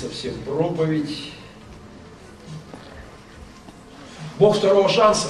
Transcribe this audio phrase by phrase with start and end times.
[0.00, 1.32] совсем проповедь.
[4.38, 5.28] Бог второго шанса.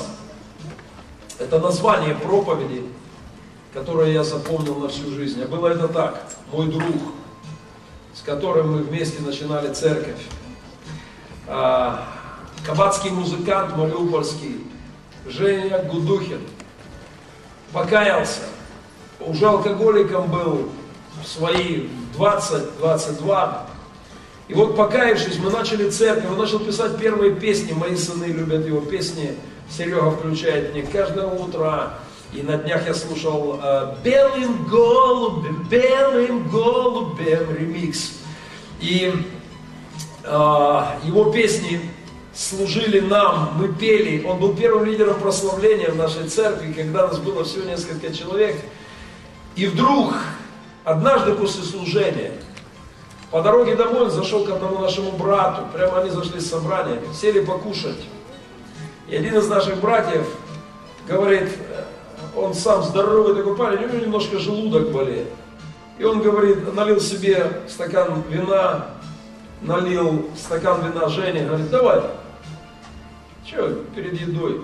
[1.39, 2.85] Это название проповеди,
[3.75, 5.43] которое я запомнил на всю жизнь.
[5.43, 6.23] А было это так.
[6.53, 6.95] Мой друг,
[8.15, 10.21] с которым мы вместе начинали церковь,
[11.49, 12.07] а,
[12.65, 14.65] кабацкий музыкант мариупольский,
[15.27, 16.41] Женя Гудухин,
[17.73, 18.43] покаялся.
[19.19, 20.71] Уже алкоголиком был
[21.23, 23.70] в свои 20-22.
[24.51, 28.81] И вот покаявшись, мы начали церковь, он начал писать первые песни, мои сыны любят его
[28.81, 29.37] песни,
[29.71, 31.95] Серега включает мне каждое утро,
[32.33, 38.15] и на днях я слушал э, «Белым голубем, белым голубем» ремикс.
[38.81, 39.15] И
[40.25, 40.29] э,
[41.05, 41.81] его песни
[42.35, 44.25] служили нам, мы пели.
[44.27, 48.57] Он был первым лидером прославления в нашей церкви, когда нас было всего несколько человек.
[49.55, 50.13] И вдруг,
[50.83, 52.33] однажды после служения,
[53.31, 57.45] по дороге домой он зашел к одному нашему брату, прямо они зашли с собрания, сели
[57.45, 58.05] покушать.
[59.09, 60.27] И один из наших братьев
[61.07, 61.49] говорит,
[62.37, 65.29] он сам здоровый такой парень, у него немножко желудок болеет.
[65.99, 68.87] И он говорит, налил себе стакан вина,
[69.61, 72.03] налил стакан вина Жене, говорит, давай,
[73.47, 74.63] что, перед едой.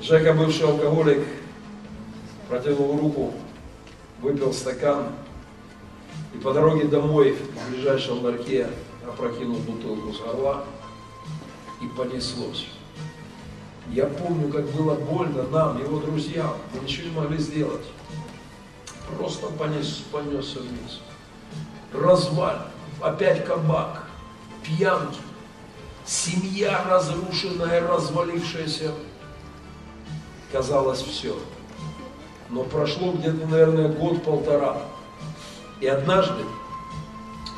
[0.00, 1.26] Жека, бывший алкоголик,
[2.48, 3.34] протянул руку,
[4.20, 5.08] выпил стакан,
[6.34, 8.68] и по дороге домой в ближайшем ларьке
[9.06, 10.64] опрокинул бутылку с горла,
[11.82, 12.66] и понеслось.
[13.90, 17.84] Я помню, как было больно нам, его друзьям, мы ничего не могли сделать.
[19.16, 21.00] Просто понес, понесся вниз.
[21.92, 22.58] Разваль,
[23.00, 24.06] опять кабак,
[24.62, 25.18] пьянки,
[26.06, 28.92] семья разрушенная, развалившаяся.
[30.52, 31.36] Казалось все.
[32.48, 34.82] Но прошло где-то, наверное, год-полтора.
[35.82, 36.44] И однажды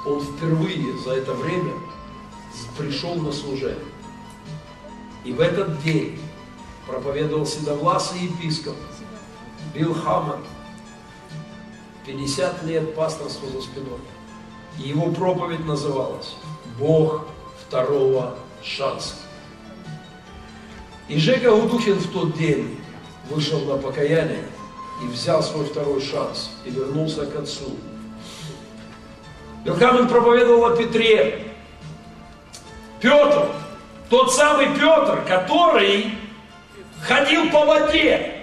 [0.07, 1.75] он впервые за это время
[2.79, 3.85] пришел на служение.
[5.27, 6.19] И в этот день
[6.87, 8.77] проповедовал седовласый епископ
[9.75, 10.43] Билл Хаммонд.
[12.07, 14.01] 50 лет пасторства за спиной.
[14.79, 16.35] И его проповедь называлась
[16.79, 17.27] «Бог
[17.67, 19.17] второго шанса».
[21.09, 22.81] И Жека Гудухин в тот день
[23.29, 24.49] вышел на покаяние
[25.03, 27.77] и взял свой второй шанс и вернулся к отцу.
[29.65, 31.43] Билхамен проповедовал о Петре.
[33.01, 33.49] Петр,
[34.11, 36.19] тот самый Петр, который
[37.03, 38.43] ходил по воде.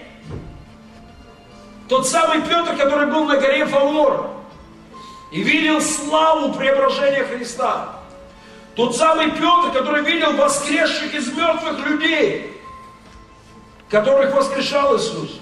[1.87, 4.31] Тот самый Петр, который был на горе Фавор
[5.31, 7.95] и видел славу преображения Христа.
[8.75, 12.59] Тот самый Петр, который видел воскресших из мертвых людей,
[13.89, 15.39] которых воскрешал Иисус.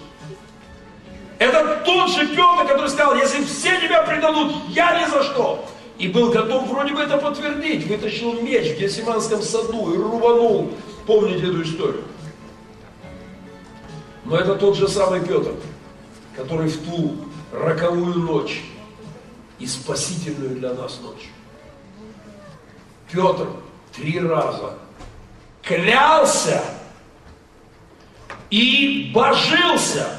[1.40, 5.66] Это тот же Петр, который сказал, если все тебя предадут, я ни за что.
[5.98, 7.88] И был готов вроде бы это подтвердить.
[7.88, 10.72] Вытащил меч в Гесиманском саду и рубанул.
[11.06, 12.04] Помните эту историю?
[14.26, 15.54] Но это тот же самый Петр,
[16.36, 17.16] который в ту
[17.54, 18.62] роковую ночь
[19.60, 21.30] и спасительную для нас ночь.
[23.12, 23.48] Петр
[23.96, 24.76] три раза
[25.64, 26.64] клялся
[28.50, 30.19] и божился,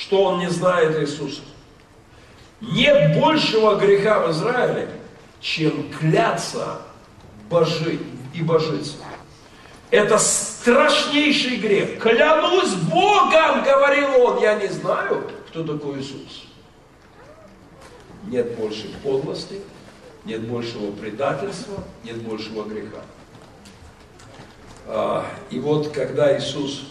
[0.00, 1.42] что он не знает Иисуса.
[2.62, 4.88] Нет большего греха в Израиле,
[5.40, 6.80] чем кляться
[7.50, 8.00] божить
[8.34, 8.96] и божиться.
[9.90, 12.00] Это страшнейший грех.
[12.00, 16.46] Клянусь Богом, говорил он, я не знаю, кто такой Иисус.
[18.24, 19.60] Нет больше подлости,
[20.24, 23.02] нет большего предательства, нет большего греха.
[24.86, 26.84] А, и вот когда Иисус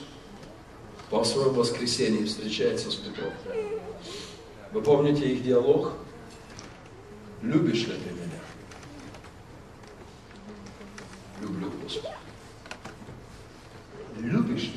[1.09, 3.33] по своем воскресенье встречается с Петром,
[4.71, 5.93] вы помните их диалог?
[7.41, 8.39] Любишь ли ты меня?
[11.41, 12.13] Люблю, Господи.
[14.19, 14.73] Любишь ли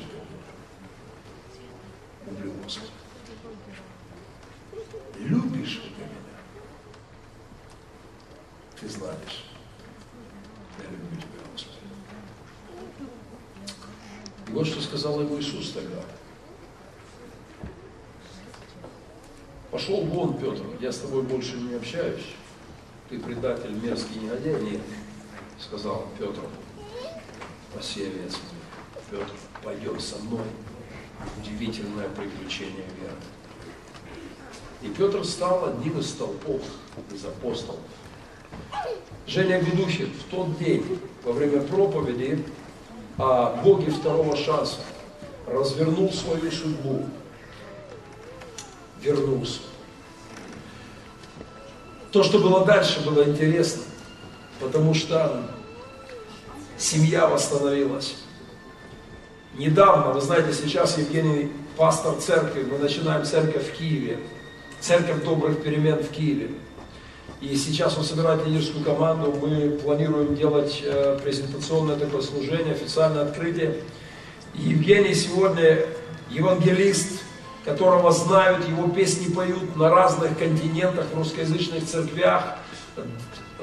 [2.25, 2.39] ты меня?
[2.39, 2.91] Люблю, Господи.
[5.19, 6.39] Любишь ли ты меня?
[8.79, 9.45] Ты знаешь.
[10.79, 11.77] Я люблю тебя, Господи.
[14.47, 16.01] И вот что сказал ему Иисус тогда.
[19.73, 21.23] Пошел вон, Петр, я с тобой
[21.93, 22.25] общаюсь.
[23.09, 24.61] Ты предатель, мерзкий негодяй.
[24.61, 24.81] Нет,
[25.59, 26.41] сказал Петр,
[27.71, 28.37] спаси овец
[29.11, 29.31] Петр,
[29.63, 30.45] пойдем со мной.
[31.39, 33.15] Удивительное приключение веры.
[34.81, 36.61] И Петр стал одним из столпов,
[37.13, 37.79] из апостолов.
[39.27, 42.43] Женя Гудухин в тот день, во время проповеди
[43.17, 44.79] о Боге второго шанса,
[45.47, 47.05] развернул свою судьбу
[48.99, 49.59] вернулся.
[52.13, 53.81] То, что было дальше, было интересно.
[54.59, 55.49] потому что
[56.77, 58.15] семья восстановилась.
[59.57, 64.19] Недавно, вы знаете, сейчас Евгений пастор церкви, мы начинаем церковь в Киеве,
[64.79, 66.51] церковь добрых перемен в Киеве.
[67.41, 73.81] И сейчас он собирает лидерскую команду, мы планируем делать э, презентационное такое служение, официальное открытие.
[74.53, 75.79] И Евгений сегодня
[76.29, 77.23] евангелист,
[77.65, 82.57] которого знают, его песни поют на разных континентах, в русскоязычных церквях.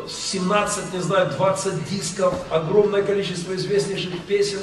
[0.09, 4.61] 17, не знаю, 20 дисков, огромное количество известнейших песен,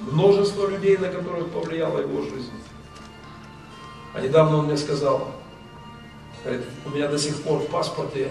[0.00, 2.52] множество людей, на которых повлияла его жизнь.
[4.14, 5.34] А недавно он мне сказал,
[6.44, 8.30] говорит, у меня до сих пор в паспорте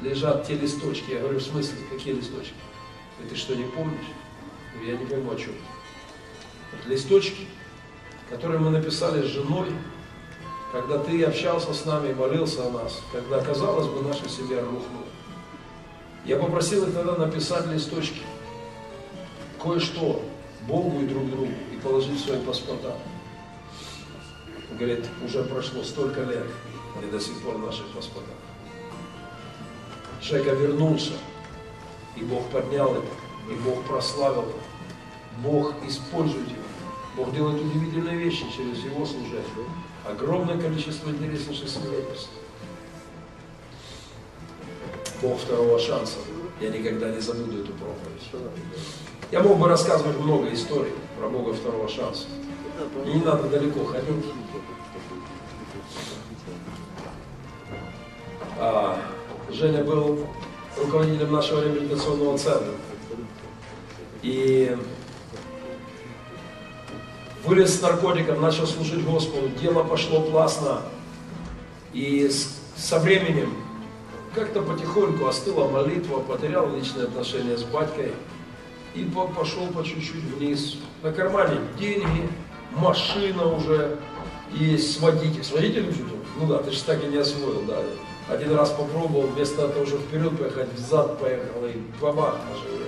[0.00, 1.12] лежат те листочки.
[1.12, 2.54] Я говорю, в смысле, какие листочки?
[3.16, 4.06] Говорит, ты что, не помнишь?
[4.84, 5.52] Я не пойму, о чем.
[6.86, 7.46] Листочки,
[8.28, 9.68] которые мы написали с женой,
[10.72, 15.06] когда ты общался с нами и молился о нас, когда, казалось бы, наша семья рухнула.
[16.24, 18.22] Я попросил их тогда написать листочки,
[19.62, 20.22] кое-что
[20.66, 22.96] Богу и друг другу, и положить свои паспорта.
[24.72, 26.46] Говорит, уже прошло столько лет,
[27.00, 28.34] и до сих пор в наших паспортах.
[30.20, 31.12] Жека вернулся,
[32.16, 34.58] и Бог поднял это, и Бог прославил это.
[35.42, 36.65] Бог использует его.
[37.16, 39.42] Бог делает удивительные вещи через его служение.
[40.04, 42.28] Огромное количество интереснейших свидетельств.
[45.22, 46.18] Бог второго шанса.
[46.60, 48.52] Я никогда не забуду эту проповедь.
[49.32, 52.26] Я мог бы рассказывать много историй про Бога второго шанса.
[53.06, 54.26] И не надо далеко ходить.
[58.58, 58.98] А,
[59.50, 60.26] Женя был
[60.76, 62.74] руководителем нашего реабилитационного центра.
[64.22, 64.76] И
[67.46, 70.82] вылез с наркотиком, начал служить Господу, дело пошло классно.
[71.92, 72.30] И
[72.76, 73.54] со временем
[74.34, 78.12] как-то потихоньку остыла молитва, потерял личные отношения с батькой
[78.94, 80.76] и пошел по чуть-чуть вниз.
[81.02, 82.28] На кармане деньги,
[82.72, 83.98] машина уже
[84.52, 85.44] есть с водителем.
[85.44, 86.04] С водителем что
[86.40, 87.78] Ну да, ты же так и не освоил, да.
[88.28, 92.85] Один раз попробовал, вместо того, чтобы вперед поехать, взад поехал, и бабах уже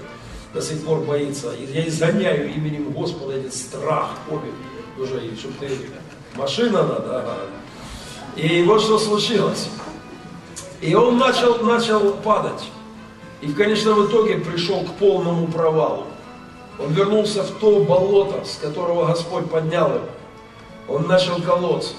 [0.54, 1.52] до сих пор боится.
[1.72, 4.54] Я изгоняю именем Господа этот страх, побег
[4.98, 5.70] уже, и чтобы ты...
[6.34, 7.36] Машина надо, ага.
[8.36, 9.68] И вот что случилось.
[10.80, 12.70] И он начал, начал падать.
[13.40, 16.04] И в конечном итоге пришел к полному провалу.
[16.78, 20.06] Он вернулся в то болото, с которого Господь поднял его.
[20.88, 21.94] Он начал колоться.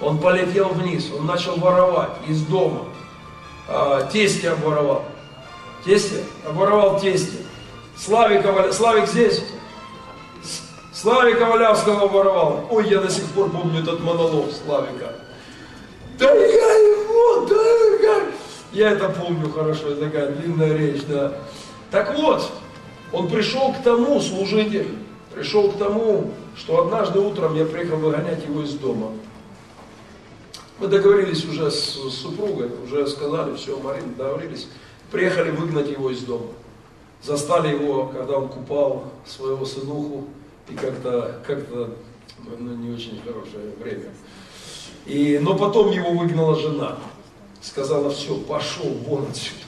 [0.00, 2.84] Он полетел вниз, он начал воровать из дома.
[3.68, 5.04] А, тестя обворовал.
[5.84, 6.18] Тестя?
[6.46, 7.38] Обворовал тестя.
[7.96, 9.42] Славика, Славик здесь?
[10.92, 12.66] Славика Валявского обворовал.
[12.70, 15.14] Ой, я до сих пор помню этот монолог Славика.
[16.18, 18.24] Да я его, да как?
[18.72, 21.38] Я это помню хорошо, это такая длинная речь, да.
[21.90, 22.50] Так вот,
[23.12, 24.88] он пришел к тому, служитель,
[25.34, 29.12] пришел к тому, что однажды утром я приехал выгонять его из дома.
[30.78, 34.68] Мы договорились уже с супругой, уже сказали, все, Марин, договорились.
[35.10, 36.48] Приехали выгнать его из дома.
[37.26, 40.26] Застали его, когда он купал своего сынуху,
[40.68, 41.90] и как-то, как-то,
[42.44, 44.10] ну, не очень хорошее время.
[45.06, 46.96] И, но потом его выгнала жена.
[47.60, 49.58] Сказала, все, пошел вон отсюда.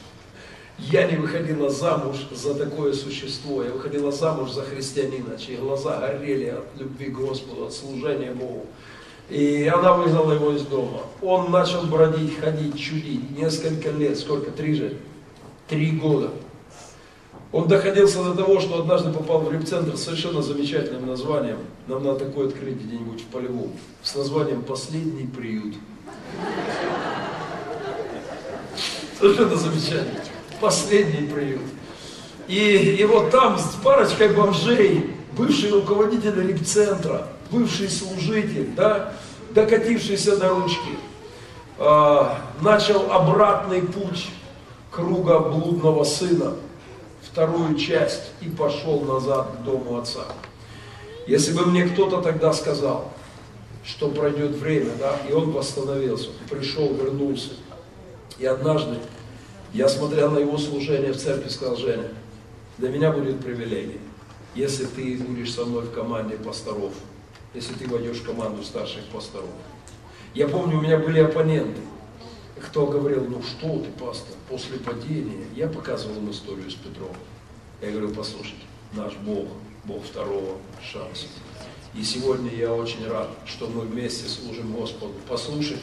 [0.79, 6.51] Я не выходила замуж за такое существо, я выходила замуж за христианина, чьи глаза горели
[6.51, 8.67] от любви к Господу, от служения Богу.
[9.31, 11.01] И она выгнала его из дома.
[11.23, 13.37] Он начал бродить, ходить, чудить.
[13.37, 14.53] Несколько лет, сколько?
[14.53, 14.97] Три же?
[15.67, 16.31] Три года.
[17.51, 21.59] Он доходился до того, что однажды попал в репцентр с совершенно замечательным названием.
[21.87, 23.73] Нам надо такое открыть где-нибудь в полевом.
[24.03, 25.75] С названием «Последний приют».
[29.19, 30.21] Совершенно замечательно.
[30.61, 31.63] Последний приют.
[32.49, 39.15] И, и вот там с парочкой бомжей, бывший руководитель репцентра, бывший служитель, да,
[39.55, 40.99] докатившийся до ручки,
[41.79, 42.25] э,
[42.61, 44.29] начал обратный путь
[44.91, 46.55] круга блудного сына,
[47.39, 50.25] вторую часть, и пошел назад к дому отца.
[51.29, 53.13] Если бы мне кто-то тогда сказал,
[53.85, 57.51] что пройдет время, да, и он восстановился, пришел, вернулся,
[58.41, 58.97] и однажды
[59.73, 62.09] я смотрел на его служение в церкви, сказал, Женя,
[62.79, 64.01] для меня будет привилегия,
[64.57, 66.93] если ты будешь со мной в команде пасторов,
[67.55, 69.47] если ты войдешь в команду старших пасторов.
[70.35, 71.81] Я помню, у меня были оппоненты,
[72.59, 77.15] кто говорил, ну что ты, пастор, после падения, я показывал им историю с Петром.
[77.81, 78.63] Я говорю, послушайте,
[78.93, 79.47] наш Бог,
[79.85, 81.27] Бог второго шанса.
[81.95, 85.15] И сегодня я очень рад, что мы вместе служим Господу.
[85.29, 85.83] Послушайте,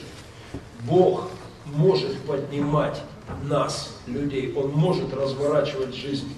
[0.81, 1.29] Бог
[1.65, 3.01] может поднимать
[3.43, 4.53] нас, людей.
[4.55, 6.29] Он может разворачивать жизнь.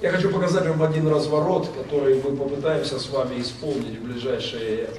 [0.00, 4.90] Я хочу показать вам один разворот, который мы попытаемся с вами исполнить в ближайшие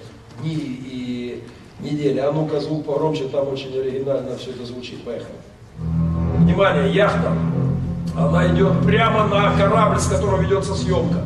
[0.42, 1.44] дни и
[1.82, 2.20] недели.
[2.20, 5.04] А ну-ка звук погромче, там очень оригинально все это звучит.
[5.04, 5.36] Поехали.
[6.38, 7.34] Внимание, яхта.
[8.18, 11.24] Она идет прямо на корабль, с которого ведется съемка.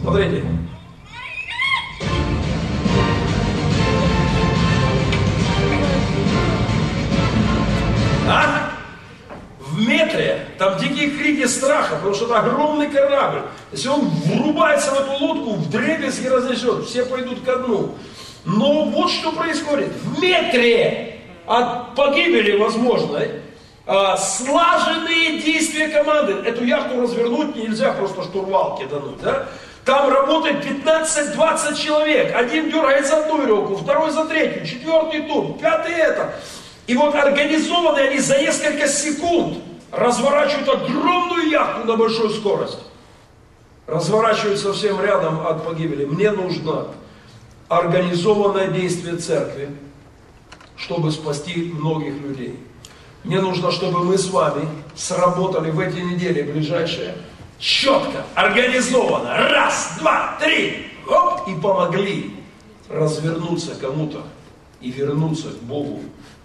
[0.00, 0.44] Смотрите.
[8.28, 8.70] А?
[9.60, 13.42] В метре, там дикие крики страха, потому что это огромный корабль.
[13.72, 17.94] Если он врубается в эту лодку, в дребезги разнесет, все пойдут ко дну.
[18.48, 19.88] Но вот что происходит.
[19.88, 23.42] В метре от погибели возможной
[23.86, 26.32] а, слаженные действия команды.
[26.48, 29.20] Эту яхту развернуть нельзя просто штурвал кидануть.
[29.20, 29.48] Да?
[29.84, 32.34] Там работает 15-20 человек.
[32.34, 36.34] Один дергает за одну веревку, второй за третью, четвертый тут, пятый это.
[36.86, 39.58] И вот организованные они за несколько секунд
[39.92, 42.82] разворачивают огромную яхту на большой скорости.
[43.86, 46.06] Разворачивают совсем рядом от погибели.
[46.06, 46.88] Мне нужно
[47.68, 49.70] организованное действие церкви,
[50.76, 52.58] чтобы спасти многих людей.
[53.24, 57.14] Мне нужно, чтобы мы с вами сработали в эти недели ближайшие
[57.58, 62.34] четко, организованно, раз, два, три, оп, и помогли
[62.88, 64.22] развернуться кому-то
[64.80, 66.00] и вернуться к Богу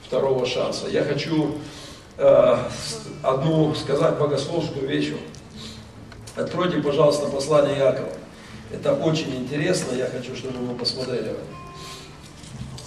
[0.06, 0.88] второго шанса.
[0.88, 1.56] Я хочу
[2.18, 2.58] э,
[3.22, 5.14] одну сказать богословскую вещь.
[6.36, 8.10] Откройте, пожалуйста, послание Якова.
[8.74, 11.36] Это очень интересно, я хочу, чтобы вы посмотрели.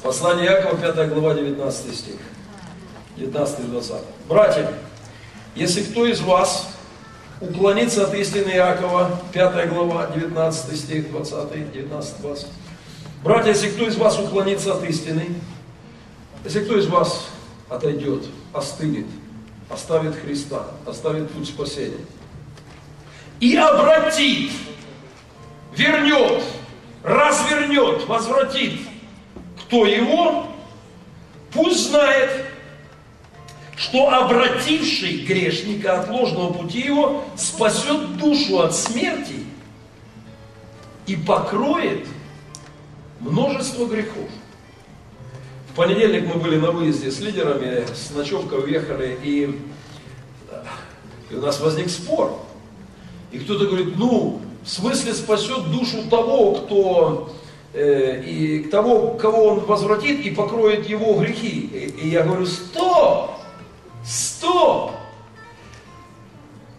[0.02, 2.16] Послание Якова, 5 глава, 19 стих.
[3.16, 4.00] 19-20.
[4.28, 4.72] Братья,
[5.54, 6.68] если кто из вас
[7.40, 12.46] уклонится от истины Иакова, 5 глава, 19 стих, 20, 19, 20.
[13.22, 15.36] Братья, если кто из вас уклонится от истины,
[16.44, 17.26] если кто из вас
[17.68, 19.06] отойдет, остынет,
[19.70, 22.04] оставит Христа, оставит путь спасения
[23.40, 24.52] и обратит,
[25.76, 26.42] вернет,
[27.02, 28.80] развернет, возвратит,
[29.60, 30.48] кто его,
[31.52, 32.46] пусть знает,
[33.76, 39.44] что обративший грешника от ложного пути его спасет душу от смерти
[41.06, 42.06] и покроет
[43.20, 44.28] множество грехов.
[45.70, 49.60] В понедельник мы были на выезде с лидерами, с ночевкой уехали, и,
[51.30, 52.42] и у нас возник спор.
[53.30, 57.32] И кто-то говорит, ну, в смысле спасет душу того, кто
[57.72, 61.70] э, и того, кого он возвратит и покроет его грехи.
[61.72, 63.30] И, и я говорю, стоп!
[64.04, 64.90] Стоп!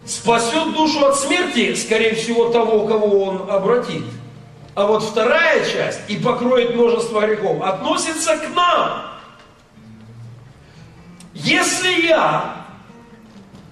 [0.04, 4.04] Спасет душу от смерти, скорее всего, того, кого он обратит.
[4.74, 9.02] А вот вторая часть, и покроет множество грехов, относится к нам.
[11.32, 12.66] Если я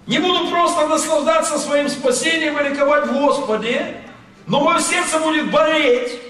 [0.07, 4.06] не буду просто наслаждаться своим спасением и ликовать в Господе,
[4.47, 6.21] но мое сердце будет болеть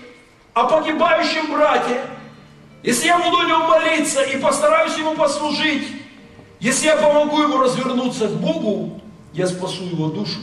[0.54, 2.00] о погибающем брате,
[2.82, 5.88] если я буду о нем молиться и постараюсь ему послужить,
[6.61, 9.00] если я помогу ему развернуться к Богу,
[9.32, 10.38] я спасу его душу.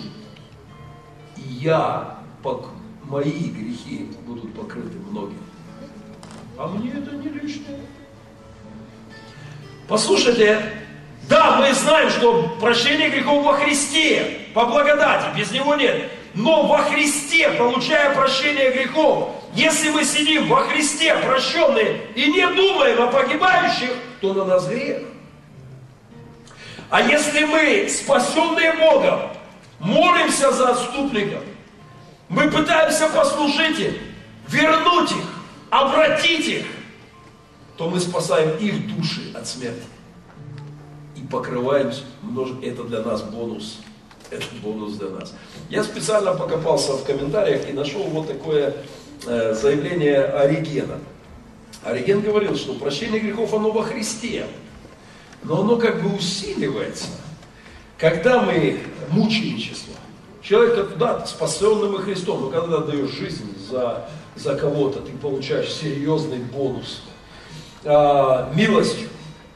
[1.37, 2.19] И я,
[3.03, 5.41] мои грехи будут покрыты многим.
[6.57, 7.79] А мне это не лишнее.
[9.87, 10.61] Послушайте,
[11.27, 16.11] да, мы знаем, что прощение грехов во Христе, по благодати, без него нет.
[16.33, 23.01] Но во Христе, получая прощение грехов, если мы сидим во Христе прощенные и не думаем
[23.01, 25.03] о погибающих, то на нас грех.
[26.89, 29.19] А если мы, спасенные Богом,
[29.79, 31.41] молимся за отступников,
[32.29, 33.93] мы пытаемся послужить им,
[34.47, 35.25] вернуть их,
[35.69, 36.65] обратить их,
[37.77, 39.83] то мы спасаем их души от смерти.
[41.15, 41.91] И покрываем,
[42.63, 43.81] это для нас бонус.
[44.33, 45.33] Это бонус для нас.
[45.69, 48.73] Я специально покопался в комментариях и нашел вот такое
[49.25, 50.99] э, заявление Оригена.
[51.83, 54.45] Ориген говорил, что прощение грехов, оно во Христе
[55.43, 57.07] но оно как бы усиливается,
[57.97, 59.93] когда мы мученичество.
[60.41, 65.71] Человек, да, спасенным и Христом, но когда ты даешь жизнь за, за кого-то, ты получаешь
[65.71, 67.03] серьезный бонус.
[67.85, 69.07] А, милостью,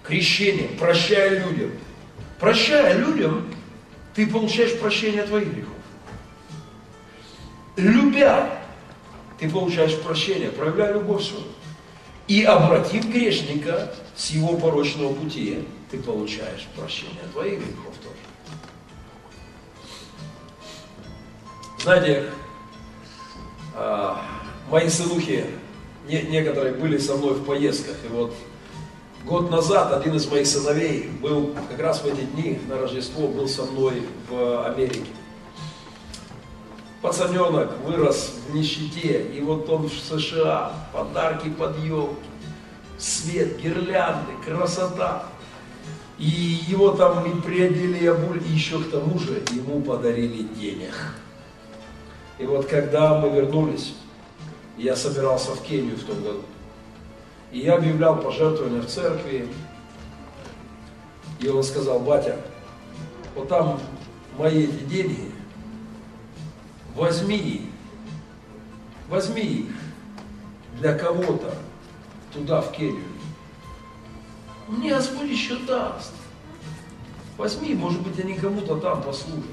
[0.03, 1.72] крещением, прощая людям.
[2.39, 3.53] Прощая людям,
[4.17, 5.75] ты получаешь прощение твоих грехов.
[7.75, 8.50] Любя,
[9.39, 11.43] ты получаешь прощение, проявляя любовь свою.
[12.27, 18.15] И обратив грешника с его порочного пути, ты получаешь прощение твоих грехов тоже.
[21.83, 22.29] Знаете,
[23.75, 24.25] а,
[24.71, 25.45] мои сынухи,
[26.07, 28.33] некоторые были со мной в поездках, и вот
[29.27, 33.50] Год назад один из моих сыновей был как раз в эти дни на Рождество был
[33.50, 35.03] со мной в Америке.
[37.01, 42.15] Пацаненок вырос в нищете, и вот он в США, подарки под елки,
[42.98, 45.25] свет, гирлянды, красота.
[46.17, 46.24] И
[46.69, 50.93] его там и приодели, и обули, и еще к тому же ему подарили денег.
[52.39, 53.93] И вот когда мы вернулись,
[54.77, 56.43] я собирался в Кению в том году,
[57.51, 59.48] и я объявлял пожертвования в церкви.
[61.39, 62.39] И он сказал, батя,
[63.36, 63.80] вот там
[64.38, 65.32] мои эти деньги,
[66.96, 67.62] возьми их,
[69.08, 69.72] возьми их
[70.80, 71.54] для кого-то
[72.34, 73.04] туда, в Кению.
[74.68, 76.13] Мне Господь еще даст.
[77.38, 79.46] Возьми, может быть, они кому-то там послужат.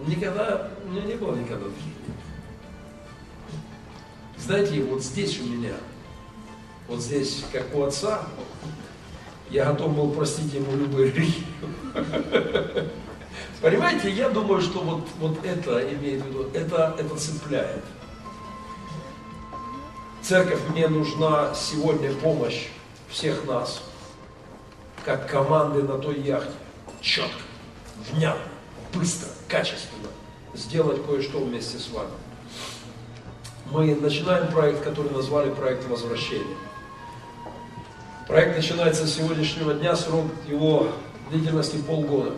[0.00, 1.92] Он никогда, у меня не было никогда таких
[4.40, 5.74] знаете, вот здесь у меня,
[6.86, 8.26] вот здесь, как у отца,
[9.50, 11.44] я готов был простить ему любые грехи.
[13.60, 17.84] Понимаете, я думаю, что вот, вот это имеет в виду, это, это цепляет.
[20.22, 22.68] Церковь, мне нужна сегодня помощь
[23.08, 23.82] всех нас,
[25.04, 26.52] как команды на той яхте,
[27.00, 27.40] четко,
[28.10, 28.42] внятно,
[28.92, 30.08] быстро, качественно
[30.54, 32.10] сделать кое-что вместе с вами
[33.70, 36.56] мы начинаем проект, который назвали проект возвращения.
[38.26, 40.88] Проект начинается с сегодняшнего дня, срок его
[41.30, 42.32] длительности полгода.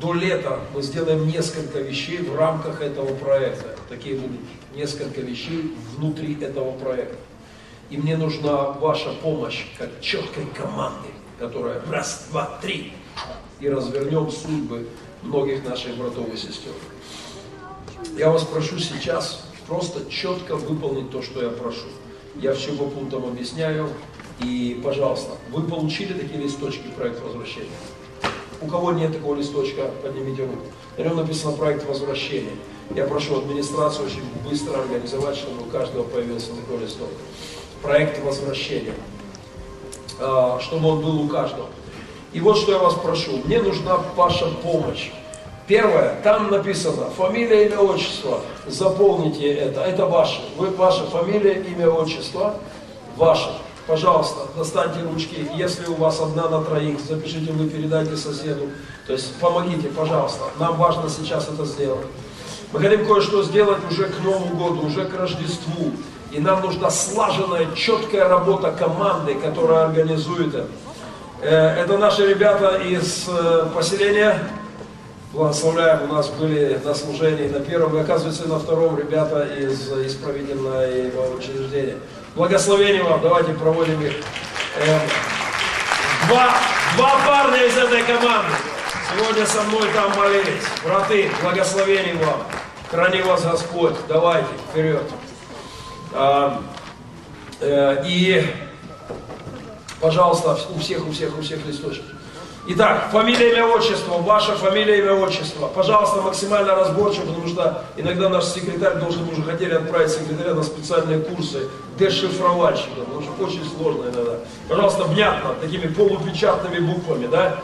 [0.00, 3.76] До лета мы сделаем несколько вещей в рамках этого проекта.
[3.88, 4.40] Такие будут
[4.74, 7.16] несколько вещей внутри этого проекта.
[7.90, 11.08] И мне нужна ваша помощь, как четкой команды,
[11.38, 12.92] которая раз, два, три,
[13.60, 14.88] и развернем судьбы
[15.22, 16.72] многих наших братов и сестер.
[18.16, 21.86] Я вас прошу сейчас просто четко выполнить то, что я прошу.
[22.36, 23.88] Я все по пунктам объясняю.
[24.40, 27.68] И, пожалуйста, вы получили такие листочки проект возвращения?
[28.60, 30.66] У кого нет такого листочка, поднимите руку.
[30.96, 32.56] На нем написано проект возвращения.
[32.94, 37.08] Я прошу администрацию очень быстро организовать, чтобы у каждого появился такой листок.
[37.82, 38.94] Проект возвращения.
[40.20, 41.68] А, чтобы он был у каждого.
[42.32, 43.38] И вот что я вас прошу.
[43.44, 45.10] Мне нужна ваша помощь.
[45.66, 48.40] Первое, там написано фамилия, имя, отчество.
[48.66, 49.80] Заполните это.
[49.80, 50.42] Это ваше.
[50.58, 52.56] Вы, ваша фамилия, имя, отчество.
[53.16, 53.50] Ваше.
[53.86, 55.48] Пожалуйста, достаньте ручки.
[55.54, 58.68] Если у вас одна на троих, запишите, вы передайте соседу.
[59.06, 60.44] То есть помогите, пожалуйста.
[60.58, 62.06] Нам важно сейчас это сделать.
[62.72, 65.92] Мы хотим кое-что сделать уже к Новому году, уже к Рождеству.
[66.30, 70.68] И нам нужна слаженная, четкая работа команды, которая организует это.
[71.40, 74.40] Э, это наши ребята из э, поселения
[75.34, 81.34] благословляем, у нас были на служении на первом, и оказывается на втором ребята из исправительного
[81.36, 81.96] учреждения.
[82.34, 84.12] Благословение вам, давайте проводим их.
[84.86, 85.00] Эм,
[86.28, 86.54] два,
[86.96, 88.52] два парня из этой команды
[89.12, 90.64] сегодня со мной там молились.
[90.84, 92.42] Браты, благословение вам.
[92.90, 93.94] Храни вас Господь.
[94.08, 95.02] Давайте, вперед.
[96.12, 98.46] Э, и,
[100.00, 102.04] пожалуйста, у всех, у всех, у всех листочек.
[102.66, 105.66] Итак, фамилия, имя, отчество, ваша фамилия, имя, отчество.
[105.66, 111.18] Пожалуйста, максимально разборчиво, потому что иногда наш секретарь должен, уже хотели отправить секретаря на специальные
[111.18, 114.36] курсы дешифровальщика, потому что очень сложно иногда.
[114.66, 117.56] Пожалуйста, внятно, такими полупечатными буквами, да?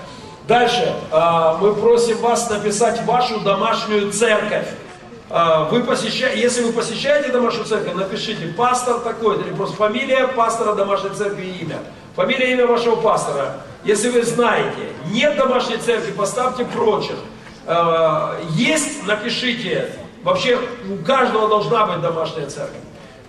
[0.47, 4.69] Дальше, а, мы просим вас написать вашу домашнюю церковь.
[5.31, 10.75] А, вы посещаете, если вы посещаете домашнюю церковь, напишите пастор такой, или просто фамилия пастора
[10.75, 11.79] домашней церкви и имя.
[12.17, 13.63] Фамилия, имя вашего пастора.
[13.85, 17.19] Если вы знаете, нет домашней церкви, поставьте прочерк.
[17.67, 19.91] А, есть, напишите.
[20.23, 22.77] Вообще у каждого должна быть домашняя церковь.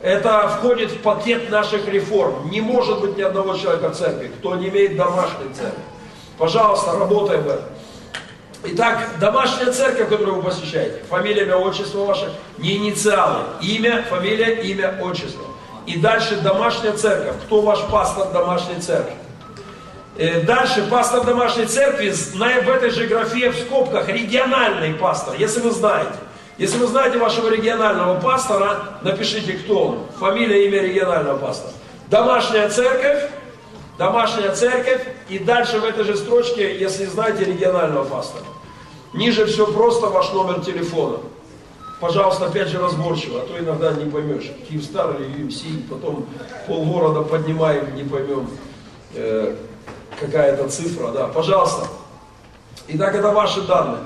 [0.02, 2.50] Это входит в пакет наших реформ.
[2.50, 5.84] Не может быть ни одного человека в церкви, кто не имеет домашней церкви.
[6.38, 7.66] Пожалуйста, работаем в этом.
[8.64, 15.00] Итак, домашняя церковь, которую вы посещаете, фамилия, имя, отчество ваше, не инициалы, имя, фамилия, имя,
[15.02, 15.46] отчество.
[15.88, 17.36] И дальше домашняя церковь.
[17.46, 19.16] Кто ваш пастор домашней церкви?
[20.18, 25.72] Э, дальше пастор домашней церкви в этой же графе в скобках региональный пастор, если вы
[25.72, 26.16] знаете.
[26.58, 30.00] Если вы знаете вашего регионального пастора, напишите, кто он.
[30.20, 31.74] Фамилия, имя регионального пастора.
[32.08, 33.30] Домашняя церковь,
[33.98, 38.44] домашняя церковь, и дальше в этой же строчке, если знаете регионального пастора.
[39.14, 41.20] Ниже все просто ваш номер телефона.
[42.02, 44.52] Пожалуйста, опять же разборчиво, а то иногда не поймешь.
[44.68, 46.26] Киевстар или UMC, потом
[46.68, 48.50] полгорода поднимаем, не поймем
[49.14, 49.56] э,
[50.22, 51.28] какая-то цифра, да.
[51.28, 51.88] Пожалуйста.
[52.88, 54.04] Итак, это ваши данные.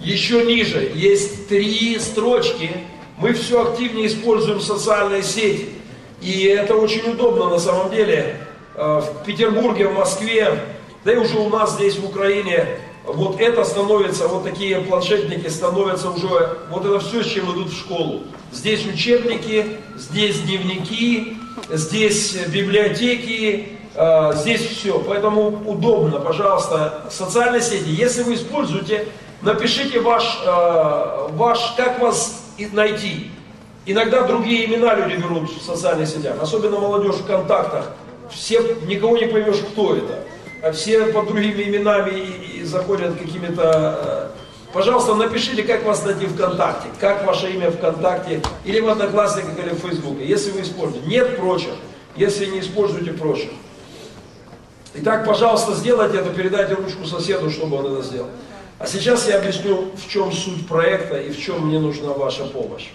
[0.00, 2.70] Еще ниже есть три строчки.
[3.18, 5.70] Мы все активнее используем социальные сети.
[6.20, 8.36] И это очень удобно на самом деле.
[8.74, 10.60] Э, в Петербурге, в Москве,
[11.04, 12.66] да и уже у нас здесь в Украине,
[13.04, 17.78] вот это становится, вот такие планшетники становятся уже, вот это все, с чем идут в
[17.78, 18.24] школу.
[18.52, 19.64] Здесь учебники,
[19.96, 21.38] здесь дневники,
[21.70, 23.75] здесь библиотеки,
[24.34, 24.98] здесь все.
[24.98, 27.88] Поэтому удобно, пожалуйста, социальные сети.
[27.88, 29.06] Если вы используете,
[29.42, 33.30] напишите ваш, э, ваш как вас найти.
[33.86, 37.92] Иногда другие имена люди берут в социальных сетях, особенно молодежь в контактах.
[38.30, 40.24] Все, никого не поймешь, кто это.
[40.62, 44.32] А все под другими именами и, и заходят какими-то...
[44.32, 49.70] Э, пожалуйста, напишите, как вас найти ВКонтакте, как ваше имя ВКонтакте, или в Одноклассниках, или
[49.70, 51.06] в Фейсбуке, если вы используете.
[51.06, 51.74] Нет прочих,
[52.16, 53.50] если не используете прочих.
[54.98, 58.28] Итак, пожалуйста, сделайте это, передайте ручку соседу, чтобы он это сделал.
[58.78, 62.88] А сейчас я объясню, в чем суть проекта и в чем мне нужна ваша помощь.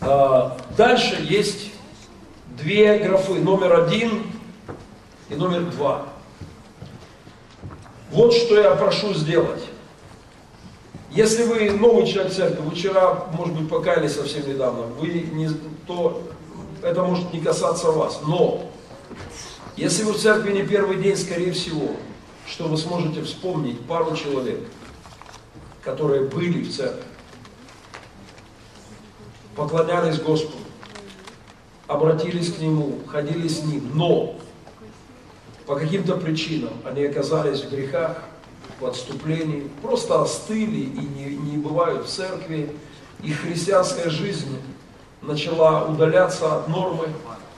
[0.00, 1.70] А, дальше есть
[2.56, 4.24] две графы, номер один
[5.28, 6.06] и номер два.
[8.10, 9.62] Вот что я прошу сделать.
[11.10, 15.48] Если вы новый человек церкви, вы вчера, может быть, покаялись совсем недавно, вы не,
[15.86, 16.22] то
[16.82, 18.20] это может не касаться вас.
[18.26, 18.62] Но,
[19.78, 21.92] если вы в церкви не первый день, скорее всего,
[22.48, 24.58] что вы сможете вспомнить пару человек,
[25.84, 27.04] которые были в церкви,
[29.54, 30.64] поклонялись Господу,
[31.86, 34.34] обратились к Нему, ходили с Ним, но
[35.64, 38.24] по каким-то причинам они оказались в грехах,
[38.80, 42.74] в отступлении, просто остыли и не, не бывают в церкви,
[43.22, 44.58] их христианская жизнь
[45.22, 47.06] начала удаляться от нормы,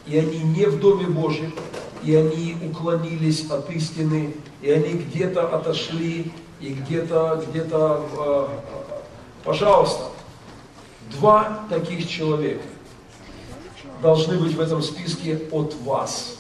[0.07, 1.55] и они не в Доме Божьем,
[2.03, 8.49] и они уклонились от истины, и они где-то отошли, и где-то, где-то, э,
[9.45, 10.11] пожалуйста,
[11.11, 12.63] Два таких человека
[14.01, 16.39] должны быть в этом списке от вас,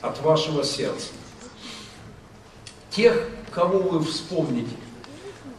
[0.00, 1.08] от вашего сердца.
[2.90, 4.76] Тех, кого вы вспомните,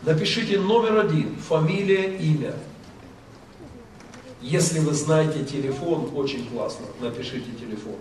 [0.04, 2.54] напишите номер один, фамилия, имя.
[4.42, 7.96] Если вы знаете телефон, очень классно, напишите телефон.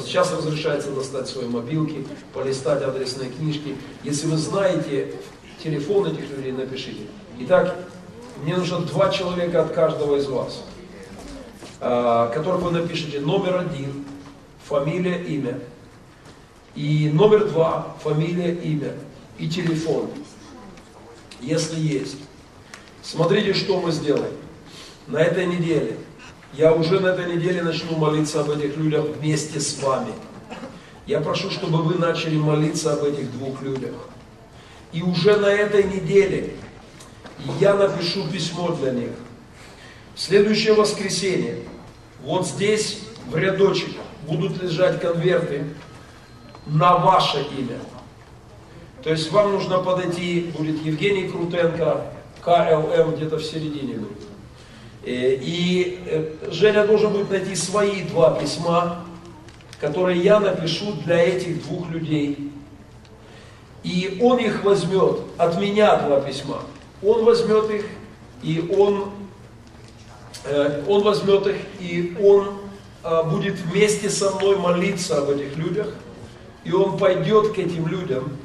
[0.00, 3.76] Сейчас разрешается достать свои мобилки, полистать адресные книжки.
[4.04, 5.14] Если вы знаете
[5.62, 7.02] телефон этих людей, напишите.
[7.40, 7.76] Итак,
[8.42, 10.62] мне нужно два человека от каждого из вас,
[11.80, 14.04] а, которых вы напишите номер один,
[14.64, 15.60] фамилия, имя.
[16.74, 18.94] И номер два, фамилия, имя
[19.38, 20.08] и телефон,
[21.40, 22.16] если есть.
[23.02, 24.32] Смотрите, что мы сделаем.
[25.06, 25.98] На этой неделе,
[26.54, 30.12] я уже на этой неделе начну молиться об этих людях вместе с вами.
[31.06, 33.94] Я прошу, чтобы вы начали молиться об этих двух людях.
[34.92, 36.54] И уже на этой неделе
[37.58, 39.10] я напишу письмо для них.
[40.14, 41.60] В следующее воскресенье,
[42.22, 43.88] вот здесь, в рядочек,
[44.28, 45.64] будут лежать конверты
[46.66, 47.78] на ваше имя.
[49.02, 52.12] То есть вам нужно подойти, будет Евгений Крутенко,
[52.44, 54.31] КЛМ где-то в середине будет.
[55.04, 59.04] Э, и э, Женя должен будет найти свои два письма,
[59.80, 62.52] которые я напишу для этих двух людей.
[63.82, 66.62] И он их возьмет, от меня два письма.
[67.02, 67.84] Он возьмет их,
[68.44, 69.10] и он,
[70.44, 72.58] э, он возьмет их, и он
[73.30, 75.88] будет вместе со мной молиться об этих людях,
[76.62, 78.36] и он пойдет к этим людям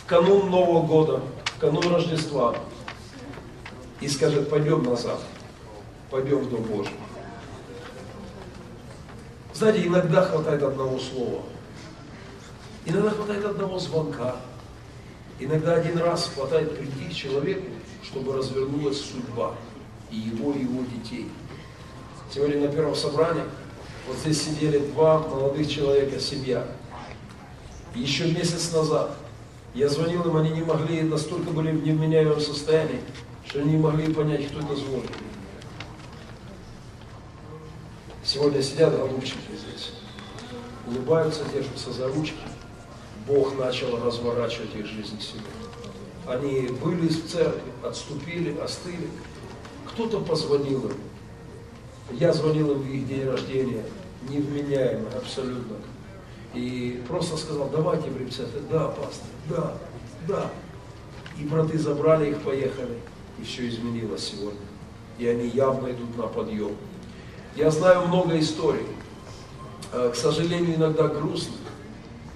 [0.00, 2.54] в канун Нового года, в канун Рождества,
[4.00, 5.18] и скажет, пойдем назад,
[6.12, 6.94] пойдем в Дом Божий.
[9.52, 11.42] Знаете, иногда хватает одного слова,
[12.86, 14.36] иногда хватает одного звонка,
[15.44, 17.66] Иногда один раз хватает прийти человеку,
[18.04, 19.56] чтобы развернулась судьба
[20.08, 21.28] и его, и его детей.
[22.32, 23.42] Сегодня на первом собрании
[24.06, 26.64] вот здесь сидели два молодых человека, семья.
[27.96, 29.16] еще месяц назад
[29.74, 33.00] я звонил им, они не могли, настолько были в невменяемом состоянии,
[33.44, 35.10] что они не могли понять, кто это звонит.
[38.32, 39.92] Сегодня сидят голубчики здесь,
[40.86, 42.38] улыбаются, держатся за ручки.
[43.28, 45.42] Бог начал разворачивать их жизнь себе.
[46.26, 49.10] Они были в церкви, отступили, остыли.
[49.86, 50.96] Кто-то позвонил им.
[52.12, 53.84] Я звонил им в их день рождения,
[54.26, 55.76] невменяемо абсолютно.
[56.54, 58.60] И просто сказал, давайте в рецепты.
[58.70, 59.76] Да, пастор, да,
[60.26, 60.50] да.
[61.38, 62.98] И браты забрали их, поехали.
[63.38, 64.66] И все изменилось сегодня.
[65.18, 66.74] И они явно идут на подъем.
[67.56, 68.86] Я знаю много историй.
[69.92, 71.58] Э, к сожалению, иногда грустных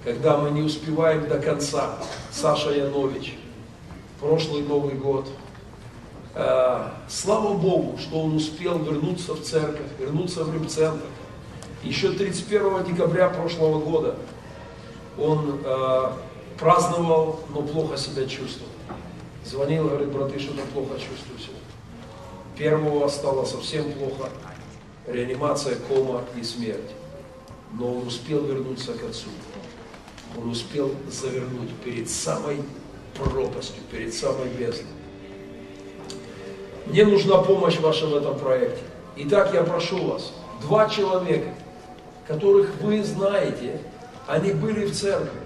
[0.03, 1.97] когда мы не успеваем до конца.
[2.31, 3.37] Саша Янович,
[4.21, 5.27] прошлый Новый год,
[6.39, 11.03] Э, слава Богу, что он успел вернуться в церковь, вернуться в репцентр.
[11.83, 14.15] Еще 31 декабря прошлого года
[15.17, 16.09] он э,
[16.59, 18.71] праздновал, но плохо себя чувствовал.
[19.45, 21.57] Звонил, говорит, браты, что-то плохо чувствую себя.
[22.55, 24.29] Первого стало совсем плохо.
[25.07, 26.91] Реанимация, кома и смерть.
[27.73, 29.29] Но он успел вернуться к Отцу.
[30.37, 32.61] Он успел завернуть перед самой
[33.15, 34.91] пропастью, перед самой бездной.
[36.87, 38.81] Мне нужна помощь ваша в этом проекте.
[39.15, 41.49] Итак, я прошу вас, два человека,
[42.27, 43.81] которых вы знаете,
[44.27, 45.39] они были в церкви.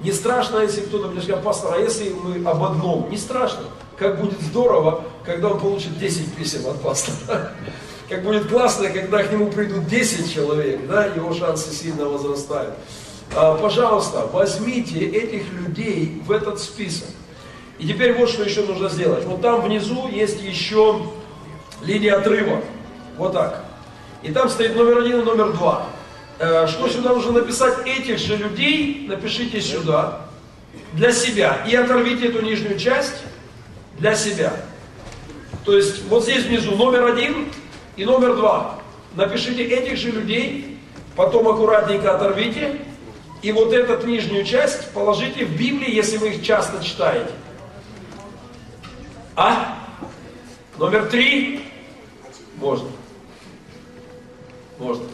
[0.00, 3.10] Не страшно, если кто-то мне скажет, пастор, а если мы об одном?
[3.10, 3.64] Не страшно.
[3.98, 7.52] Как будет здорово, когда он получит 10 писем от пастора.
[8.12, 12.74] Как будет классно, когда к нему придут 10 человек, да, его шансы сильно возрастают.
[13.34, 17.08] А, пожалуйста, возьмите этих людей в этот список.
[17.78, 19.24] И теперь вот что еще нужно сделать.
[19.24, 21.06] Вот там внизу есть еще
[21.82, 22.60] линия отрыва.
[23.16, 23.64] Вот так.
[24.22, 25.86] И там стоит номер один и номер два.
[26.38, 27.86] Э, что сюда нужно написать?
[27.86, 30.26] Этих же людей напишите сюда
[30.92, 31.64] для себя.
[31.66, 33.22] И оторвите эту нижнюю часть
[33.98, 34.52] для себя.
[35.64, 37.48] То есть вот здесь внизу номер один
[37.96, 38.78] и номер два.
[39.14, 40.78] Напишите этих же людей,
[41.16, 42.80] потом аккуратненько оторвите.
[43.42, 47.32] И вот эту нижнюю часть положите в Библии, если вы их часто читаете.
[49.34, 49.78] А?
[50.78, 51.64] Номер три?
[52.56, 52.88] Можно.
[54.78, 55.04] Можно.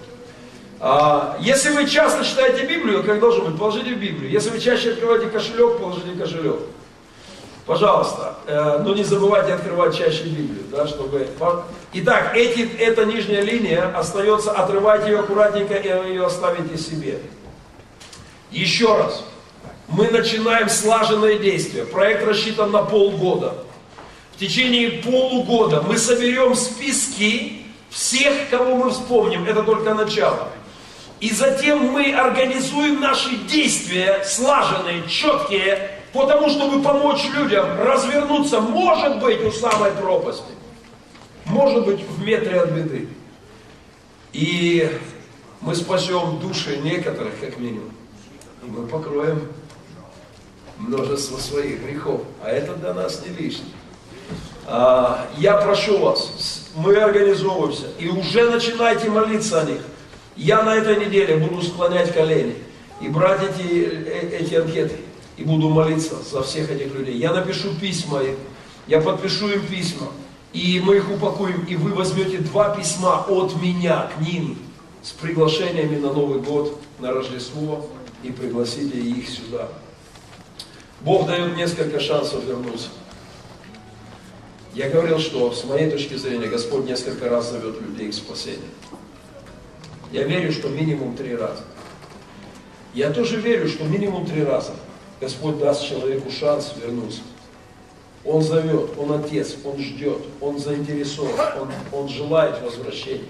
[0.81, 4.31] А, если вы часто читаете Библию, как должно быть, положите в Библию.
[4.31, 6.61] Если вы чаще открываете кошелек, положите кошелек.
[7.67, 11.27] Пожалуйста, э, но не забывайте открывать чаще Библию, да, чтобы...
[11.95, 17.21] Итак, эти, эта нижняя линия остается, отрывайте ее аккуратненько и ее оставите себе.
[18.51, 19.25] Еще раз,
[19.89, 21.87] мы начинаем слаженное действие.
[21.87, 23.55] Проект рассчитан на полгода.
[24.37, 29.47] В течение полугода мы соберем списки всех, кого мы вспомним.
[29.47, 30.49] Это только начало.
[31.21, 39.43] И затем мы организуем наши действия, слаженные, четкие, потому чтобы помочь людям развернуться, может быть,
[39.43, 40.53] у самой пропасти,
[41.49, 43.09] может быть, в метре от беды.
[44.33, 44.91] И
[45.61, 47.91] мы спасем души некоторых, как минимум.
[48.63, 49.49] И мы покроем
[50.79, 52.23] множество своих грехов.
[52.43, 53.73] А это для нас не лишнее.
[54.67, 59.81] А, я прошу вас, мы организовываемся, и уже начинайте молиться о них.
[60.37, 62.55] Я на этой неделе буду склонять колени
[63.01, 64.97] и брать эти, э, эти анкеты
[65.39, 67.17] и буду молиться за всех этих людей.
[67.17, 68.37] Я напишу письма им,
[68.87, 70.09] я подпишу им письма,
[70.53, 74.59] и мы их упакуем, и вы возьмете два письма от меня к ним
[75.03, 77.87] с приглашениями на Новый год, на Рождество,
[78.23, 79.69] и пригласите их сюда.
[81.03, 82.89] Бог дает несколько шансов вернуться.
[84.75, 88.71] Я говорил, что с моей точки зрения Господь несколько раз зовет людей к спасению.
[90.11, 91.63] Я верю, что минимум три раза.
[92.95, 94.75] Я тоже верю, что минимум три раза
[95.21, 97.21] Господь даст человеку шанс вернуться.
[98.29, 103.25] Он зовет, Он отец, Он ждет, Он заинтересован, Он, он желает возвращения.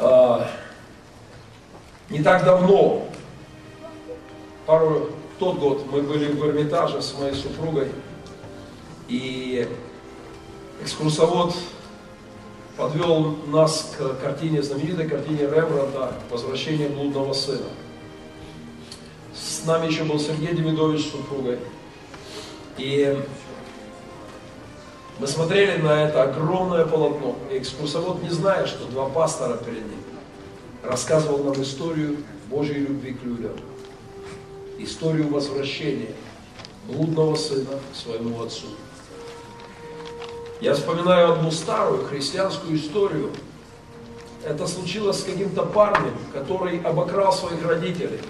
[0.00, 0.50] А,
[2.10, 3.06] не так давно,
[4.66, 7.88] пару, тот год мы были в Эрмитаже с моей супругой,
[9.06, 9.68] и
[10.82, 11.54] экскурсовод
[12.76, 17.66] подвел нас к картине, знаменитой картине Рембрандта «Возвращение блудного сына».
[19.34, 21.58] С нами еще был Сергей Демидович с супругой.
[22.78, 23.20] И
[25.18, 27.36] мы смотрели на это огромное полотно.
[27.50, 30.00] И экскурсовод, не зная, что два пастора перед ним,
[30.84, 33.52] рассказывал нам историю Божьей любви к людям.
[34.78, 36.14] Историю возвращения
[36.86, 38.68] блудного сына к своему отцу.
[40.60, 43.30] Я вспоминаю одну старую христианскую историю.
[44.44, 48.20] Это случилось с каким-то парнем, который обокрал своих родителей.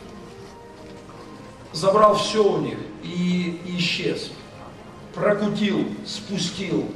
[1.73, 4.31] Забрал все у них и, исчез.
[5.15, 6.87] Прокутил, спустил,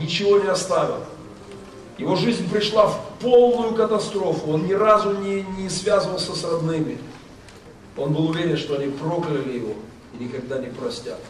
[0.00, 1.04] ничего не оставил.
[1.98, 4.50] Его жизнь пришла в полную катастрофу.
[4.50, 6.98] Он ни разу не, не связывался с родными.
[7.96, 9.74] Он был уверен, что они прокляли его
[10.18, 11.20] и никогда не простят.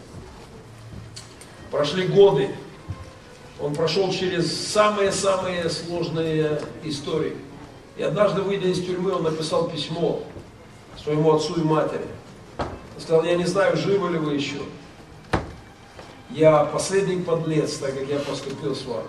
[1.70, 2.50] Прошли годы,
[3.60, 7.36] он прошел через самые-самые сложные истории.
[7.96, 10.22] И однажды, выйдя из тюрьмы, он написал письмо
[11.02, 12.06] своему отцу и матери.
[12.58, 14.56] Он сказал, я не знаю, живы ли вы еще.
[16.34, 19.06] Я последний подлец, так как я поступил с вами.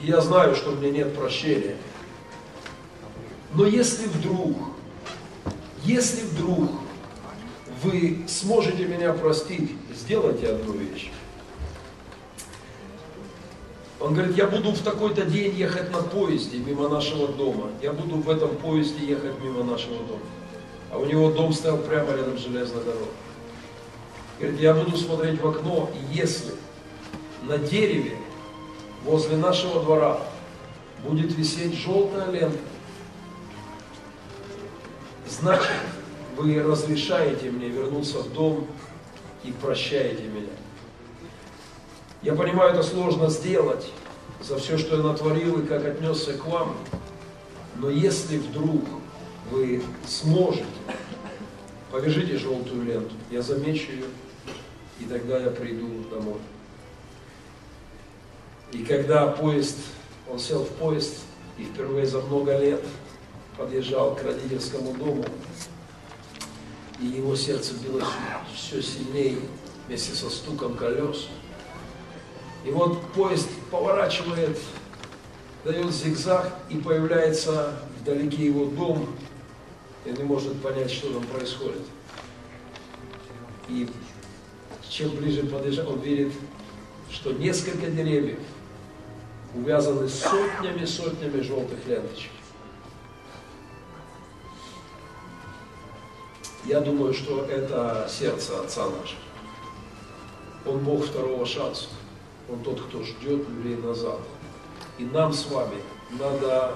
[0.00, 1.76] И я знаю, что у меня нет прощения.
[3.54, 4.56] Но если вдруг,
[5.84, 6.68] если вдруг
[7.84, 11.12] вы сможете меня простить, сделайте одну вещь.
[14.00, 17.70] Он говорит, я буду в такой-то день ехать на поезде мимо нашего дома.
[17.80, 20.20] Я буду в этом поезде ехать мимо нашего дома.
[20.90, 23.08] А у него дом стоял прямо рядом с железной дорогой.
[24.38, 26.52] Говорит, я буду смотреть в окно, и если
[27.42, 28.16] на дереве
[29.04, 30.20] возле нашего двора
[31.06, 32.58] будет висеть желтая лента,
[35.28, 35.70] значит,
[36.36, 38.66] вы разрешаете мне вернуться в дом
[39.44, 40.48] и прощаете меня.
[42.22, 43.86] Я понимаю, это сложно сделать
[44.42, 46.74] за все, что я натворил и как отнесся к вам.
[47.76, 48.82] Но если вдруг
[49.50, 50.64] вы сможете,
[51.94, 54.06] повяжите желтую ленту, я замечу ее,
[54.98, 56.40] и тогда я приду домой.
[58.72, 59.78] И когда поезд,
[60.28, 61.20] он сел в поезд,
[61.56, 62.84] и впервые за много лет
[63.56, 65.24] подъезжал к родительскому дому,
[66.98, 68.08] и его сердце билось
[68.56, 69.38] все сильнее
[69.86, 71.28] вместе со стуком колес–
[72.64, 74.58] и вот поезд поворачивает,
[75.64, 79.06] дает зигзаг, и появляется вдалеке его дом,
[80.04, 81.82] и не может понять, что там происходит.
[83.68, 83.88] И
[84.88, 86.32] чем ближе подъезжает, он видит,
[87.10, 88.40] что несколько деревьев
[89.54, 92.30] увязаны сотнями-сотнями желтых ленточек.
[96.66, 99.20] Я думаю, что это сердце Отца нашего.
[100.66, 101.88] Он Бог второго шанса.
[102.50, 104.20] Он тот, кто ждет людей назад.
[104.98, 105.76] И нам с вами
[106.18, 106.74] надо,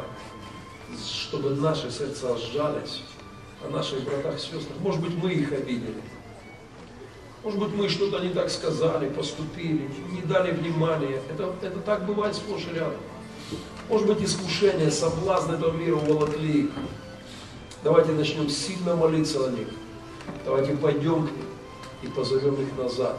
[1.07, 3.03] чтобы наши сердца сжались
[3.65, 4.79] о наших братах и сестрах.
[4.81, 6.03] Может быть, мы их обидели.
[7.45, 11.21] Может быть, мы что-то не так сказали, поступили, не дали внимания.
[11.31, 13.01] Это, это так бывает сплошь и рядом.
[13.89, 16.71] Может быть, искушение, соблазн этого мира уволокли их.
[17.85, 19.69] Давайте начнем сильно молиться о них.
[20.45, 21.47] Давайте пойдем к ним
[22.03, 23.17] и позовем их назад.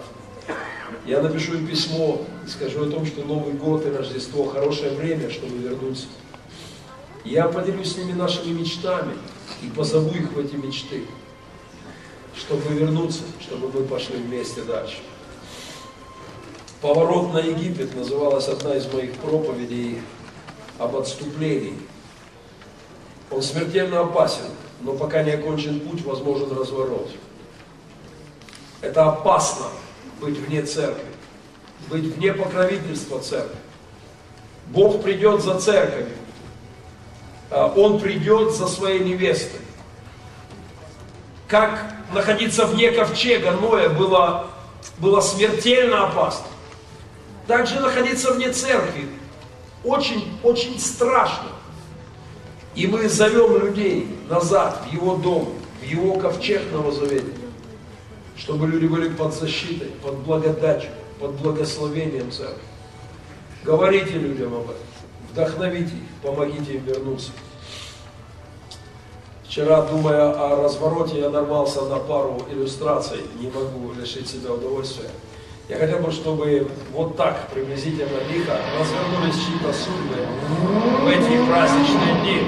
[1.05, 5.29] Я напишу им письмо и скажу о том, что Новый год и Рождество– хорошее время,
[5.29, 6.07] чтобы вернуться.
[7.23, 9.13] Я поделюсь с ними нашими мечтами
[9.61, 11.05] и позову их в эти мечты,
[12.35, 14.97] чтобы вернуться, чтобы мы пошли вместе дальше.
[16.81, 20.01] Поворот на Египет называлась одна из моих проповедей
[20.77, 21.77] об отступлении.
[23.29, 24.45] Он смертельно опасен,
[24.81, 27.09] но пока не окончен путь, возможен разворот.
[28.81, 29.65] Это опасно,
[30.21, 31.05] быть вне церкви,
[31.89, 33.57] быть вне покровительства церкви.
[34.67, 36.15] Бог придет за церковью,
[37.51, 39.61] Он придет за своей невестой.
[41.47, 44.47] Как находиться вне ковчега Ноя было,
[44.99, 46.45] было смертельно опасно.
[47.47, 49.07] Также находиться вне церкви
[49.83, 51.49] очень, очень страшно.
[52.75, 57.39] И мы зовем людей назад в его дом, в его ковчег Новозаветия
[58.39, 62.63] чтобы люди были под защитой, под благодатью, под благословением Церкви.
[63.63, 64.87] Говорите людям об этом,
[65.31, 67.31] вдохновите их, помогите им вернуться.
[69.47, 75.09] Вчера, думая о развороте, я нарвался на пару иллюстраций, не могу лишить себя удовольствия.
[75.67, 80.27] Я хотел бы, чтобы вот так приблизительно лихо развернулись чьи-то судьбы
[81.01, 82.43] в эти праздничные дни.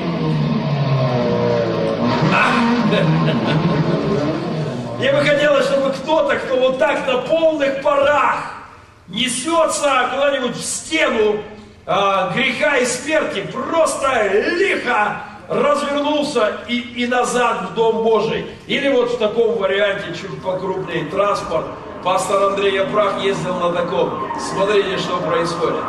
[4.98, 8.54] Мне бы хотелось, чтобы кто-то, кто вот так на полных парах
[9.08, 11.42] несется куда-нибудь в стену
[11.86, 18.46] э, греха и смерти, просто лихо развернулся и, и назад в Дом Божий.
[18.68, 21.66] Или вот в таком варианте, чуть покрупнее, транспорт.
[22.04, 24.32] Пастор Андрей Апрах ездил на таком.
[24.40, 25.84] Смотрите, что происходит.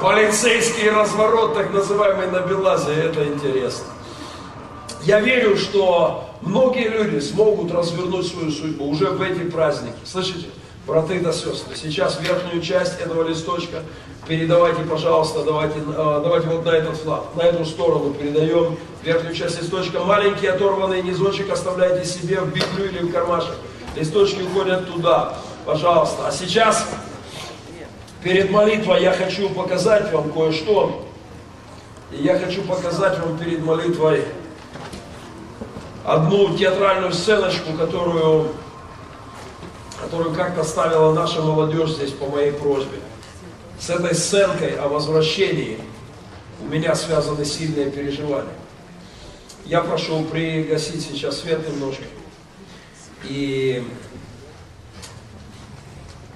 [0.00, 3.86] Полицейский разворот, так называемый на Белазе, это интересно.
[5.02, 9.96] Я верю, что многие люди смогут развернуть свою судьбу уже в эти праздники.
[10.04, 10.48] Слышите?
[10.86, 13.82] Браты да сестры, сейчас верхнюю часть этого листочка
[14.28, 19.60] передавайте, пожалуйста, давайте, э, давайте вот на этот флаг, на эту сторону передаем верхнюю часть
[19.60, 20.00] листочка.
[20.04, 23.54] Маленький оторванный низочек оставляйте себе в библию или в кармашек.
[23.96, 26.28] Листочки уходят туда, пожалуйста.
[26.28, 26.86] А сейчас
[28.22, 31.04] перед молитвой я хочу показать вам кое-что.
[32.12, 34.24] Я хочу показать вам перед молитвой
[36.04, 38.52] одну театральную сценочку, которую,
[40.00, 42.98] которую как-то ставила наша молодежь здесь по моей просьбе.
[43.78, 45.78] С этой сценкой о возвращении
[46.60, 48.52] у меня связаны сильные переживания.
[49.64, 52.04] Я прошу пригасить сейчас свет немножко.
[53.24, 53.86] И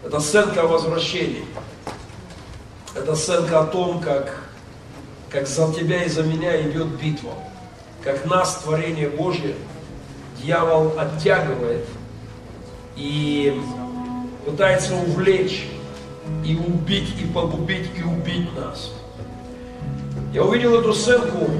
[0.05, 1.45] это сценка о возвращении.
[2.95, 4.43] Это сценка о том, как,
[5.31, 7.35] как за тебя и за меня идет битва
[8.03, 9.55] как нас, творение Божье,
[10.43, 11.87] дьявол оттягивает
[12.97, 13.61] и
[14.45, 15.66] пытается увлечь
[16.45, 18.93] и убить, и погубить, и убить нас.
[20.32, 21.51] Я увидел эту сценку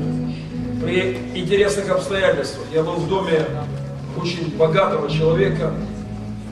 [0.82, 2.66] при интересных обстоятельствах.
[2.72, 3.44] Я был в доме
[4.16, 5.72] очень богатого человека,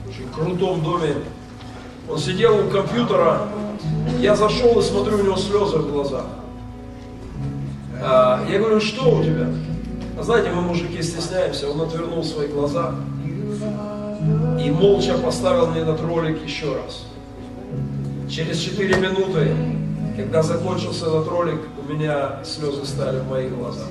[0.07, 1.15] очень крутом доме.
[2.09, 3.47] Он сидел у компьютера,
[4.19, 6.25] я зашел и смотрю, у него слезы в глазах.
[8.01, 9.47] А, я говорю, что у тебя?
[10.17, 11.69] А знаете, мы, мужики, стесняемся.
[11.69, 12.95] Он отвернул свои глаза
[14.65, 17.05] и молча поставил мне этот ролик еще раз.
[18.29, 19.55] Через 4 минуты,
[20.17, 23.87] когда закончился этот ролик, у меня слезы стали в моих глазах.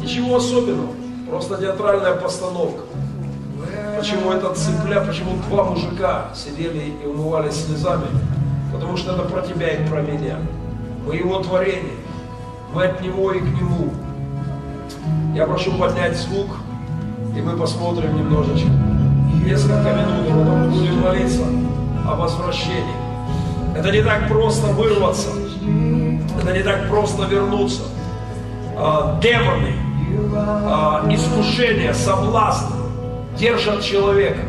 [0.00, 0.92] Ничего особенного,
[1.28, 2.82] просто театральная постановка.
[3.98, 8.06] Почему этот цыпля, почему два мужика сидели и умывались слезами?
[8.72, 10.38] Потому что это про тебя и про меня.
[11.06, 11.96] Мы его творение.
[12.72, 13.92] Мы от него и к нему.
[15.34, 16.46] Я прошу поднять звук,
[17.36, 18.68] и мы посмотрим немножечко.
[19.44, 21.42] Несколько минут, и потом будем молиться
[22.06, 22.96] о возвращении.
[23.76, 25.30] Это не так просто вырваться.
[26.40, 27.82] Это не так просто вернуться.
[28.76, 29.74] А, демоны,
[30.34, 32.80] а, искушения, соблазны
[33.40, 34.40] держат человека,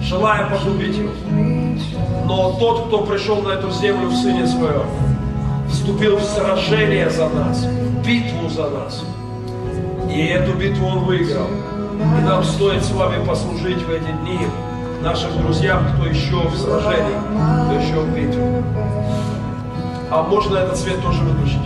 [0.00, 1.10] желая погубить его.
[2.26, 4.86] Но тот, кто пришел на эту землю в Сыне Своем,
[5.68, 9.04] вступил в сражение за нас, в битву за нас.
[10.10, 11.46] И эту битву он выиграл.
[12.18, 14.40] И нам стоит с вами послужить в эти дни
[15.02, 17.16] нашим друзьям, кто еще в сражении,
[17.64, 18.62] кто еще в битве.
[20.10, 21.62] А можно этот свет тоже выключить?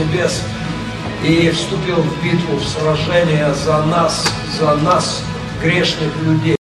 [0.00, 0.42] Небес
[1.24, 4.26] и вступил в битву, в сражение за нас,
[4.58, 5.22] за нас,
[5.62, 6.59] грешных людей.